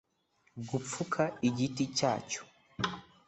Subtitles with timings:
[0.69, 2.41] Gupfuka igiti cyacyo